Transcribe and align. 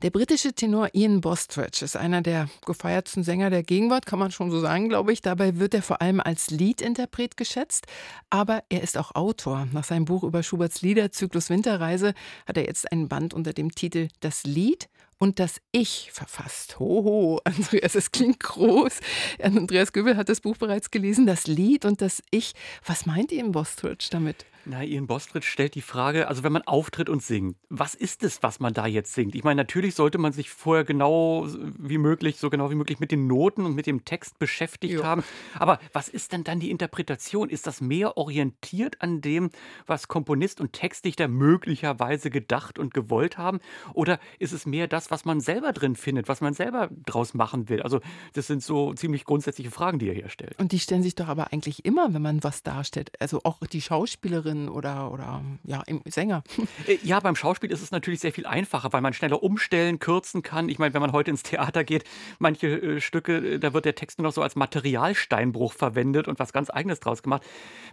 Der 0.00 0.10
britische 0.10 0.52
Tenor 0.52 0.90
Ian 0.92 1.20
Bostridge 1.20 1.84
ist 1.84 1.96
einer 1.96 2.22
der 2.22 2.48
gefeiertsten 2.64 3.24
Sänger 3.24 3.50
der 3.50 3.64
Gegenwart, 3.64 4.06
kann 4.06 4.20
man 4.20 4.30
schon 4.30 4.48
so 4.48 4.60
sagen, 4.60 4.88
glaube 4.88 5.12
ich. 5.12 5.22
Dabei 5.22 5.58
wird 5.58 5.74
er 5.74 5.82
vor 5.82 6.00
allem 6.00 6.20
als 6.20 6.50
Liedinterpret 6.50 7.36
geschätzt, 7.36 7.88
aber 8.30 8.62
er 8.68 8.84
ist 8.84 8.96
auch 8.96 9.16
Autor. 9.16 9.66
Nach 9.72 9.82
seinem 9.82 10.04
Buch 10.04 10.22
über 10.22 10.44
Schuberts 10.44 10.82
Liederzyklus 10.82 11.50
Winterreise 11.50 12.14
hat 12.46 12.56
er 12.56 12.64
jetzt 12.64 12.92
einen 12.92 13.08
Band 13.08 13.34
unter 13.34 13.52
dem 13.52 13.74
Titel 13.74 14.06
Das 14.20 14.44
Lied 14.44 14.88
und 15.18 15.40
das 15.40 15.60
Ich 15.72 16.10
verfasst. 16.12 16.78
Hoho, 16.78 17.40
Andreas, 17.42 17.96
es 17.96 18.12
klingt 18.12 18.38
groß. 18.38 19.00
Andreas 19.42 19.92
Göbel 19.92 20.16
hat 20.16 20.28
das 20.28 20.40
Buch 20.40 20.56
bereits 20.58 20.92
gelesen, 20.92 21.26
das 21.26 21.48
Lied 21.48 21.84
und 21.84 22.02
das 22.02 22.22
Ich. 22.30 22.52
Was 22.86 23.04
meint 23.04 23.32
Ian 23.32 23.50
Bostridge 23.50 24.06
damit? 24.12 24.46
Na, 24.64 24.82
Ian 24.82 25.06
Bostridge 25.06 25.46
stellt 25.46 25.74
die 25.74 25.82
Frage, 25.82 26.28
also 26.28 26.42
wenn 26.42 26.52
man 26.52 26.62
auftritt 26.62 27.08
und 27.08 27.22
singt, 27.22 27.56
was 27.68 27.94
ist 27.94 28.22
es, 28.22 28.42
was 28.42 28.60
man 28.60 28.74
da 28.74 28.86
jetzt 28.86 29.14
singt? 29.14 29.34
Ich 29.34 29.44
meine, 29.44 29.56
natürlich 29.56 29.94
sollte 29.94 30.18
man 30.18 30.32
sich 30.32 30.50
vorher 30.50 30.84
genau 30.84 31.46
wie 31.78 31.98
möglich, 31.98 32.36
so 32.36 32.50
genau 32.50 32.70
wie 32.70 32.74
möglich 32.74 33.00
mit 33.00 33.10
den 33.12 33.26
Noten 33.26 33.64
und 33.64 33.74
mit 33.74 33.86
dem 33.86 34.04
Text 34.04 34.38
beschäftigt 34.38 34.94
jo. 34.94 35.04
haben. 35.04 35.24
Aber 35.54 35.78
was 35.92 36.08
ist 36.08 36.32
denn 36.32 36.44
dann 36.44 36.60
die 36.60 36.70
Interpretation? 36.70 37.48
Ist 37.48 37.66
das 37.66 37.80
mehr 37.80 38.16
orientiert 38.16 39.00
an 39.00 39.20
dem, 39.20 39.50
was 39.86 40.08
Komponist 40.08 40.60
und 40.60 40.72
Textdichter 40.72 41.28
möglicherweise 41.28 42.30
gedacht 42.30 42.78
und 42.78 42.92
gewollt 42.92 43.38
haben? 43.38 43.60
Oder 43.94 44.20
ist 44.38 44.52
es 44.52 44.66
mehr 44.66 44.88
das, 44.88 45.10
was 45.10 45.24
man 45.24 45.40
selber 45.40 45.72
drin 45.72 45.96
findet, 45.96 46.28
was 46.28 46.40
man 46.40 46.54
selber 46.54 46.90
draus 47.06 47.34
machen 47.34 47.68
will? 47.68 47.82
Also, 47.82 48.00
das 48.34 48.46
sind 48.46 48.62
so 48.62 48.92
ziemlich 48.94 49.24
grundsätzliche 49.24 49.70
Fragen, 49.70 49.98
die 49.98 50.08
er 50.08 50.14
hier 50.14 50.28
stellt. 50.28 50.58
Und 50.58 50.72
die 50.72 50.78
stellen 50.78 51.02
sich 51.02 51.14
doch 51.14 51.28
aber 51.28 51.52
eigentlich 51.52 51.84
immer, 51.84 52.12
wenn 52.12 52.22
man 52.22 52.44
was 52.44 52.62
darstellt. 52.62 53.12
Also 53.20 53.40
auch 53.44 53.60
die 53.66 53.80
Schauspielerin 53.80 54.47
Sängerin 54.48 54.68
oder, 54.68 55.12
oder 55.12 55.42
ja, 55.64 55.82
im 55.86 56.00
Sänger. 56.06 56.42
Äh, 56.86 56.98
ja, 57.02 57.20
beim 57.20 57.36
Schauspiel 57.36 57.70
ist 57.70 57.82
es 57.82 57.90
natürlich 57.90 58.20
sehr 58.20 58.32
viel 58.32 58.46
einfacher, 58.46 58.92
weil 58.92 59.00
man 59.00 59.12
schneller 59.12 59.42
umstellen, 59.42 59.98
kürzen 59.98 60.42
kann. 60.42 60.68
Ich 60.68 60.78
meine, 60.78 60.94
wenn 60.94 61.00
man 61.00 61.12
heute 61.12 61.30
ins 61.30 61.42
Theater 61.42 61.84
geht, 61.84 62.04
manche 62.38 62.66
äh, 62.68 63.00
Stücke, 63.00 63.36
äh, 63.36 63.58
da 63.58 63.74
wird 63.74 63.84
der 63.84 63.94
Text 63.94 64.18
nur 64.18 64.26
noch 64.26 64.32
so 64.32 64.42
als 64.42 64.56
Materialsteinbruch 64.56 65.72
verwendet 65.72 66.28
und 66.28 66.38
was 66.38 66.52
ganz 66.52 66.70
Eigenes 66.70 67.00
draus 67.00 67.22
gemacht. 67.22 67.42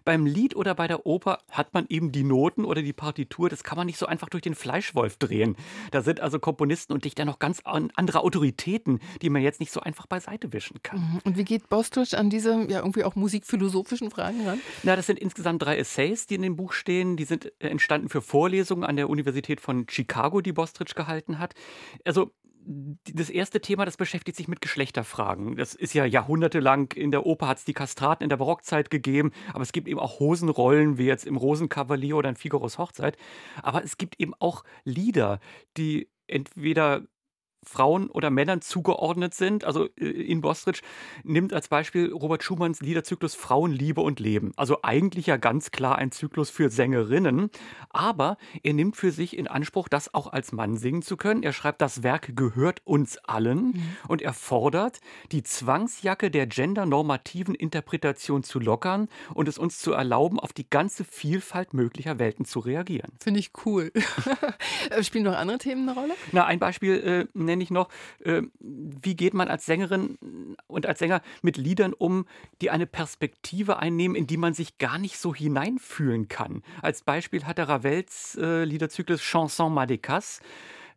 Beim 0.03 0.26
Lied 0.26 0.56
oder 0.56 0.76
bei 0.76 0.88
der 0.88 1.06
Oper 1.06 1.39
hat 1.50 1.73
man 1.73 1.86
eben 1.89 2.11
die 2.11 2.23
Noten 2.23 2.64
oder 2.64 2.81
die 2.81 2.94
Partitur, 2.94 3.50
das 3.50 3.64
kann 3.64 3.78
man 3.78 3.88
nicht 3.88 3.98
so 3.98 4.06
einfach 4.06 4.30
durch 4.30 4.44
den 4.44 4.56
Fleischwolf 4.56 5.17
drehen. 5.17 5.56
Da 5.92 6.02
sind 6.02 6.20
also 6.20 6.39
Komponisten 6.39 6.94
und 6.94 7.06
Dichter 7.06 7.26
noch 7.26 7.39
ganz 7.39 7.61
andere 7.64 8.22
Autoritäten, 8.22 9.00
die 9.22 9.30
man 9.30 9.42
jetzt 9.42 9.59
nicht 9.59 9.72
so 9.72 9.80
einfach 9.80 10.06
beiseite 10.06 10.53
wischen 10.53 10.81
kann. 10.83 11.00
Mhm. 11.00 11.20
Und 11.23 11.38
wie 11.38 11.44
geht 11.44 11.70
Bostusch 11.70 12.14
an 12.14 12.30
diese 12.30 12.66
ja 12.70 12.80
irgendwie 12.80 13.03
auch 13.03 13.16
musikphilosophischen 13.16 14.11
Fragen 14.11 14.45
ran? 14.45 14.59
Na, 14.83 14.95
das 14.95 15.08
sind 15.08 15.20
insgesamt 15.20 15.64
drei 15.64 15.78
Essays, 15.78 16.28
die 16.28 16.36
in 16.36 16.44
dem 16.46 16.56
Buch 16.56 16.74
stehen. 16.74 17.18
Die 17.18 17.26
sind 17.26 17.52
äh, 17.60 17.68
entstanden 17.68 18.10
für 18.10 18.22
Vorlesungen 18.22 18.84
an 18.84 18.96
der 18.96 19.10
Universität 19.10 19.62
von 19.62 19.88
Chicago, 19.90 20.42
die 20.42 20.54
Bostridge 20.54 20.94
gehalten 20.96 21.40
hat. 21.40 21.54
Also 22.04 22.32
das 22.68 23.30
erste 23.30 23.62
Thema, 23.62 23.86
das 23.86 23.98
beschäftigt 23.98 24.38
sich 24.38 24.48
mit 24.48 24.62
Geschlechterfragen. 24.62 25.56
Das 25.56 25.76
ist 25.76 25.94
ja 25.94 26.06
jahrhundertelang 26.06 26.92
in 26.94 27.12
der 27.12 27.26
Oper 27.26 27.48
hat 27.48 27.60
es 27.60 27.66
die 27.66 27.73
Kastraten 27.73 28.23
in 28.23 28.30
der 28.30 28.38
Barockzeit 28.38 28.90
gegeben, 28.90 29.32
aber 29.54 29.62
es 29.62 29.72
gibt 29.72 29.88
eben 29.88 30.00
auch 30.00 30.20
Hosenrollen, 30.20 30.98
wie 30.98 31.06
jetzt 31.06 31.28
im 31.28 31.38
Rosenkavalier 31.38 32.18
oder 32.18 32.30
in 32.30 32.36
Figaros 32.36 32.80
Hochzeit. 32.80 33.18
Aber 33.62 33.84
es 33.84 33.98
gibt 33.98 34.20
eben 34.20 34.34
auch 34.40 34.64
Lieder, 34.84 35.40
die 35.78 36.10
entweder 36.28 37.04
Frauen 37.66 38.09
oder 38.09 38.30
Männern 38.30 38.61
zugeordnet 38.61 39.33
sind. 39.33 39.63
Also 39.66 39.88
äh, 39.97 40.05
in 40.05 40.41
Bostridge 40.41 40.81
nimmt 41.23 41.53
als 41.53 41.67
Beispiel 41.67 42.11
Robert 42.11 42.44
Schumanns 42.44 42.81
Liederzyklus 42.81 43.35
Frauen, 43.35 43.71
Liebe 43.71 44.02
und 44.02 44.19
Leben. 44.19 44.52
Also 44.55 44.80
eigentlich 44.83 45.27
ja 45.27 45.38
ganz 45.38 45.71
klar 45.71 45.97
ein 45.97 46.11
Zyklus 46.11 46.49
für 46.49 46.69
Sängerinnen. 46.69 47.49
Aber 47.89 48.38
er 48.63 48.73
nimmt 48.73 48.97
für 48.97 49.11
sich 49.11 49.38
in 49.38 49.47
Anspruch, 49.47 49.88
das 49.88 50.13
auch 50.13 50.27
als 50.31 50.52
Mann 50.52 50.77
singen 50.77 51.02
zu 51.02 51.17
können. 51.17 51.43
Er 51.43 51.53
schreibt, 51.53 51.81
das 51.81 52.03
Werk 52.03 52.36
gehört 52.36 52.81
uns 52.86 53.17
allen 53.19 53.67
mhm. 53.67 53.83
und 54.08 54.21
er 54.21 54.33
fordert, 54.33 54.99
die 55.31 55.43
Zwangsjacke 55.43 56.31
der 56.31 56.47
gendernormativen 56.47 57.55
Interpretation 57.55 58.43
zu 58.43 58.59
lockern 58.59 59.08
und 59.33 59.47
es 59.47 59.58
uns 59.58 59.80
zu 59.80 59.93
erlauben, 59.93 60.39
auf 60.39 60.54
die 60.54 60.70
ganze 60.70 61.04
Vielfalt 61.04 61.73
möglicher 61.73 62.20
Welten 62.20 62.45
zu 62.45 62.59
reagieren. 62.59 63.11
Finde 63.20 63.39
ich 63.39 63.52
cool. 63.65 63.92
Spielen 65.02 65.25
noch 65.25 65.36
andere 65.36 65.58
Themen 65.58 65.87
eine 65.89 65.99
Rolle? 65.99 66.14
Na, 66.31 66.45
ein 66.45 66.59
Beispiel 66.59 67.27
äh, 67.33 67.37
nenne 67.55 67.64
ich 67.64 67.71
noch, 67.71 67.89
äh, 68.20 68.42
wie 68.60 69.16
geht 69.16 69.33
man 69.33 69.48
als 69.48 69.66
Sängerin 69.66 70.17
und 70.67 70.86
als 70.86 70.99
Sänger 70.99 71.21
mit 71.42 71.58
Liedern 71.58 71.93
um, 71.93 72.26
die 72.61 72.70
eine 72.70 72.86
Perspektive 72.86 73.80
einnehmen, 73.80 74.16
in 74.16 74.27
die 74.27 74.38
man 74.38 74.54
sich 74.54 74.77
gar 74.77 74.98
nicht 74.98 75.17
so 75.17 75.33
hineinfühlen 75.33 76.27
kann. 76.27 76.64
Als 76.82 77.02
Beispiel 77.02 77.45
hat 77.45 77.58
er 77.60 77.70
Ravels 77.70 78.38
äh, 78.39 78.66
Liederzyklus 78.66 79.21
Chanson 79.21 79.73
Madecas. 79.73 80.42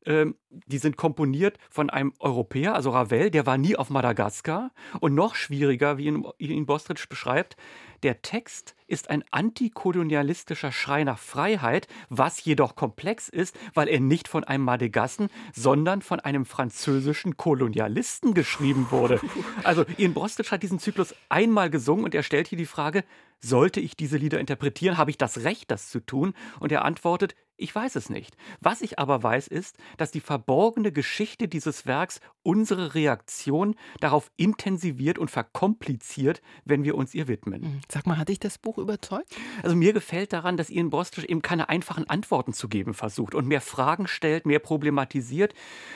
Ähm, 0.06 0.36
die 0.50 0.78
sind 0.78 0.97
komponiert 0.97 1.59
von 1.70 1.91
einem 1.91 2.14
Europäer, 2.19 2.75
also 2.75 2.91
Ravel, 2.91 3.31
der 3.31 3.47
war 3.47 3.59
nie 3.59 3.76
auf 3.76 3.91
Madagaskar. 3.91 4.70
Und 5.00 5.14
noch 5.14 5.34
schwieriger, 5.34 5.98
wie 5.98 6.06
ihn, 6.06 6.25
ihn 6.38 6.66
Bostridge 6.66 7.06
beschreibt, 7.09 7.56
der 8.03 8.22
Text 8.22 8.75
ist 8.87 9.10
ein 9.10 9.25
antikolonialistischer 9.32 10.72
Schrei 10.72 11.04
nach 11.04 11.19
Freiheit, 11.19 11.88
was 12.08 12.44
jedoch 12.44 12.76
komplex 12.76 13.28
ist, 13.28 13.58
weil 13.75 13.88
er 13.88 14.00
nicht 14.00 14.28
von 14.28 14.44
einem 14.44 14.64
Madegassen, 14.64 15.28
sondern 15.53 16.00
von 16.00 16.20
einem 16.20 16.44
französischen 16.44 17.37
Kolonialisten 17.37 18.34
geschrieben 18.34 18.87
wurde. 18.91 19.20
Also 19.64 19.84
Ian 19.98 20.14
Bostridge 20.14 20.50
hat 20.50 20.62
diesen 20.62 20.78
Zyklus 20.78 21.14
einmal 21.28 21.69
gesungen 21.69 22.04
und 22.04 22.14
er 22.14 22.22
stellt 22.22 22.48
hier 22.48 22.58
die 22.58 22.66
Frage, 22.66 23.04
sollte 23.41 23.81
ich 23.81 23.97
diese 23.97 24.16
Lieder 24.16 24.41
interpretieren? 24.41 24.97
Habe 24.97 25.10
ich 25.10 25.19
das 25.19 25.44
Recht, 25.44 25.70
das 25.70 25.91
zu 25.91 26.00
tun? 26.00 26.34
Und 26.60 26.72
er 26.72 26.84
antwortet, 26.84 27.34
ich 27.58 27.74
weiß 27.74 27.96
es 27.96 28.08
nicht. 28.08 28.36
Was 28.60 28.80
ich 28.80 28.98
aber 28.98 29.22
weiß, 29.22 29.48
ist, 29.48 29.76
dass 29.96 30.10
die 30.10 30.20
verborgene 30.20 30.92
Geschichte 30.92 31.48
dieses 31.48 31.86
Werks 31.86 32.20
unsere 32.42 32.94
Reaktion 32.94 33.74
darauf 34.00 34.30
intensiviert 34.36 35.19
und 35.19 35.30
verkompliziert, 35.30 36.41
wenn 36.64 36.84
wir 36.84 36.94
uns 36.94 37.14
ihr 37.14 37.28
widmen. 37.28 37.60
Mhm. 37.60 37.80
Sag 37.91 38.06
mal, 38.06 38.16
hat 38.16 38.28
dich 38.28 38.38
das 38.38 38.58
Buch 38.58 38.78
überzeugt? 38.78 39.34
Also 39.62 39.76
mir 39.76 39.92
gefällt 39.92 40.32
daran, 40.32 40.56
dass 40.56 40.70
Ian 40.70 40.88
Bostridge 40.88 41.28
eben 41.28 41.42
keine 41.42 41.69
einfachen 41.69 42.08
Antworten 42.08 42.52
zu 42.52 42.69
geben 42.69 42.94
versucht 42.94 43.34
und 43.34 43.46
mehr 43.46 43.60
Fragen 43.60 44.06
stellt, 44.06 44.46
mehr 44.46 44.60
problematisiert. 44.60 45.52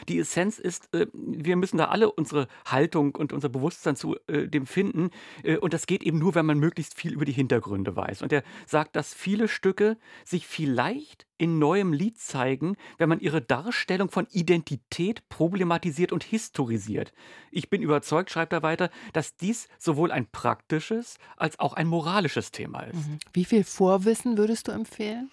Die 0.08 0.18
Essenz 0.18 0.58
ist, 0.58 0.92
äh, 0.94 1.06
wir 1.14 1.56
müssen 1.56 1.78
da 1.78 1.86
alle 1.86 2.12
unsere 2.12 2.48
Haltung 2.66 3.14
und 3.14 3.32
unser 3.32 3.48
Bewusstsein 3.48 3.96
zu 3.96 4.16
äh, 4.26 4.48
dem 4.48 4.66
finden. 4.66 5.10
Äh, 5.44 5.56
und 5.56 5.72
das 5.72 5.86
geht 5.86 6.02
eben 6.02 6.18
nur, 6.18 6.34
wenn 6.34 6.44
man 6.44 6.58
möglichst 6.58 6.98
viel 6.98 7.14
über 7.14 7.24
die 7.24 7.32
Hintergründe 7.32 7.96
weiß. 7.96 8.20
Und 8.20 8.32
er 8.32 8.42
sagt, 8.66 8.96
dass 8.96 9.14
viele 9.14 9.48
Stücke 9.48 9.96
sich 10.24 10.46
vielleicht 10.46 11.26
in 11.38 11.51
neuem 11.58 11.92
Lied 11.92 12.18
zeigen, 12.18 12.76
wenn 12.98 13.08
man 13.08 13.20
ihre 13.20 13.40
Darstellung 13.40 14.10
von 14.10 14.26
Identität 14.30 15.28
problematisiert 15.28 16.12
und 16.12 16.24
historisiert. 16.24 17.12
Ich 17.50 17.70
bin 17.70 17.82
überzeugt, 17.82 18.30
schreibt 18.30 18.52
er 18.52 18.62
weiter, 18.62 18.90
dass 19.12 19.36
dies 19.36 19.68
sowohl 19.78 20.12
ein 20.12 20.26
praktisches 20.26 21.18
als 21.36 21.58
auch 21.58 21.74
ein 21.74 21.86
moralisches 21.86 22.50
Thema 22.50 22.80
ist. 22.82 23.08
Mhm. 23.08 23.18
Wie 23.32 23.44
viel 23.44 23.64
Vorwissen 23.64 24.36
würdest 24.38 24.68
du 24.68 24.72
empfehlen? 24.72 25.30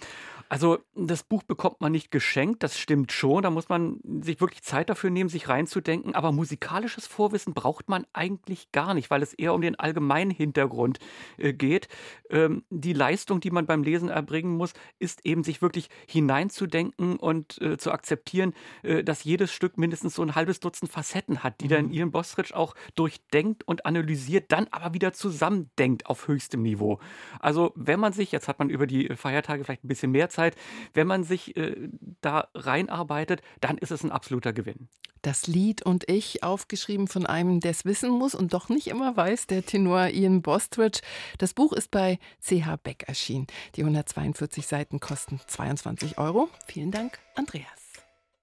Also 0.50 0.80
das 0.96 1.22
Buch 1.22 1.44
bekommt 1.44 1.80
man 1.80 1.92
nicht 1.92 2.10
geschenkt, 2.10 2.64
das 2.64 2.80
stimmt 2.80 3.12
schon. 3.12 3.44
Da 3.44 3.52
muss 3.52 3.70
man 3.70 4.00
sich 4.22 4.42
wirklich 4.42 4.64
Zeit 4.64 4.90
dafür 4.90 5.12
nehmen, 5.12 5.30
sich 5.30 5.48
reinzudenken. 5.48 6.16
Aber 6.16 6.32
musikalisches 6.32 7.06
Vorwissen 7.06 7.54
braucht 7.54 7.88
man 7.88 8.08
eigentlich 8.14 8.72
gar 8.72 8.96
nicht, 8.96 9.12
weil 9.12 9.22
es 9.22 9.36
eher 9.36 9.54
um 9.54 9.62
den 9.62 9.78
allgemeinen 9.78 10.32
Hintergrund 10.32 10.98
äh, 11.38 11.54
geht. 11.54 11.88
Ähm, 12.32 12.64
die 12.72 12.94
Leistung, 12.94 13.42
die 13.42 13.52
man 13.52 13.68
beim 13.68 13.84
Lesen 13.84 14.10
erbringen 14.10 14.58
muss, 14.58 14.74
ist 14.98 15.24
eben 15.24 15.44
sich 15.44 15.62
wirklich 15.62 15.88
hineinzudenken 16.08 17.18
und 17.18 17.62
äh, 17.62 17.78
zu 17.78 17.92
akzeptieren, 17.92 18.56
äh, 18.82 19.04
dass 19.04 19.24
jedes 19.24 19.54
Stück 19.54 19.78
mindestens 19.78 20.16
so 20.16 20.24
ein 20.24 20.34
halbes 20.34 20.60
Dutzend 20.60 20.92
Facetten 20.92 21.44
hat, 21.44 21.62
die 21.62 21.66
mhm. 21.66 21.70
dann 21.70 21.92
Ian 21.92 22.12
Bostridge 22.12 22.56
auch 22.56 22.74
durchdenkt 22.96 23.68
und 23.68 23.86
analysiert, 23.86 24.52
dann 24.52 24.68
aber 24.72 24.96
wieder 24.96 25.14
zusammendenkt 25.14 26.08
auf 26.08 26.28
höchstem 26.28 26.64
Niveau. 26.64 27.00
Also 27.40 27.72
wenn 27.76 28.00
man 28.00 28.14
sich, 28.14 28.32
jetzt 28.32 28.48
hat 28.48 28.58
man 28.58 28.72
über 28.72 28.88
die 28.88 29.16
Feiertage 29.16 29.64
vielleicht 29.64 29.84
ein 29.84 29.88
bisschen 29.88 30.12
mehr 30.12 30.30
Zeit, 30.30 30.39
Zeit, 30.40 30.56
wenn 30.94 31.08
man 31.08 31.24
sich 31.24 31.56
äh, 31.58 31.90
da 32.22 32.48
reinarbeitet, 32.54 33.42
dann 33.62 33.78
ist 33.78 33.92
es 33.92 34.04
ein 34.04 34.12
absoluter 34.12 34.54
Gewinn. 34.54 34.88
Das 35.22 35.48
Lied 35.48 35.86
und 35.86 36.10
ich, 36.10 36.44
aufgeschrieben 36.44 37.08
von 37.08 37.26
einem, 37.26 37.60
der 37.60 37.72
es 37.72 37.84
wissen 37.84 38.10
muss 38.10 38.36
und 38.36 38.54
doch 38.54 38.70
nicht 38.70 38.88
immer 38.88 39.18
weiß, 39.18 39.48
der 39.48 39.66
Tenor 39.66 40.08
Ian 40.08 40.42
Bostridge. 40.42 41.02
Das 41.38 41.54
Buch 41.54 41.74
ist 41.74 41.92
bei 41.92 42.20
CH 42.42 42.78
Beck 42.82 43.04
erschienen. 43.08 43.48
Die 43.76 43.82
142 43.82 44.66
Seiten 44.66 45.00
kosten 45.00 45.42
22 45.46 46.18
Euro. 46.18 46.50
Vielen 46.68 46.92
Dank, 46.92 47.20
Andreas. 47.36 47.79